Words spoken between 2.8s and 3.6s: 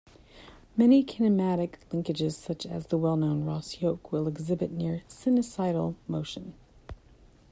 the well known